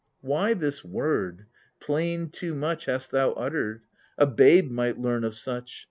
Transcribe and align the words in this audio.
Why 0.21 0.55
this 0.55 0.83
word, 0.83 1.45
plain 1.79 2.29
too 2.31 2.55
much, 2.55 2.85
Hast 2.85 3.11
thou 3.11 3.33
uttered? 3.33 3.81
A 4.17 4.25
babe 4.25 4.71
might 4.71 4.99
leam 4.99 5.23
of 5.23 5.35
such 5.35 5.79